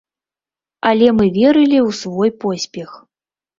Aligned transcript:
Але 0.91 1.07
мы 1.19 1.27
верылі 1.37 1.79
ў 1.83 1.89
свой 2.01 2.35
поспех. 2.47 2.89